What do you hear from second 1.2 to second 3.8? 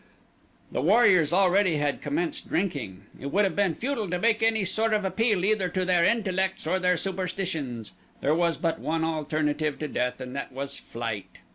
already had commenced drinking it would have been